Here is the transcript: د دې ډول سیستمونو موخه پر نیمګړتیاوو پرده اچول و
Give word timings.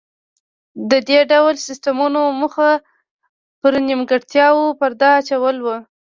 د 0.91 0.93
دې 1.07 1.19
ډول 1.31 1.55
سیستمونو 1.67 2.21
موخه 2.39 2.69
پر 3.61 3.73
نیمګړتیاوو 3.87 4.77
پرده 4.79 5.09
اچول 5.19 5.55
و 5.61 5.67